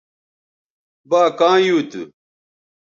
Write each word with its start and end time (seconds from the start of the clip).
با 1.09 1.21
کاں 1.37 1.57
یُو 1.65 1.77
تھو 1.89 2.03